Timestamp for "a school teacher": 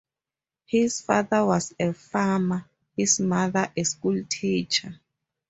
3.77-4.99